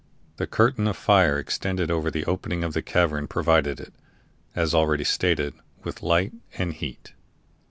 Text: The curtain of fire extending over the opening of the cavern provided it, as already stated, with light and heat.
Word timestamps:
The 0.37 0.47
curtain 0.47 0.87
of 0.87 0.97
fire 0.97 1.37
extending 1.37 1.91
over 1.91 2.09
the 2.09 2.25
opening 2.25 2.63
of 2.63 2.73
the 2.73 2.81
cavern 2.81 3.27
provided 3.27 3.79
it, 3.79 3.93
as 4.55 4.73
already 4.73 5.03
stated, 5.03 5.53
with 5.83 6.01
light 6.01 6.33
and 6.57 6.73
heat. 6.73 7.13